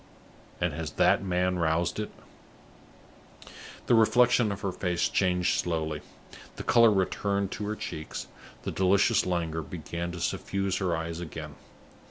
[0.59, 2.09] And has that man roused it?"
[3.85, 6.01] The reflection of her face changed slowly.
[6.55, 8.25] The color returned to her cheeks,
[8.63, 11.53] the delicious languor began to suffuse her eyes again.